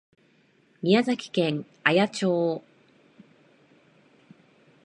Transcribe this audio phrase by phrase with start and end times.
[0.81, 2.63] 宮崎県綾町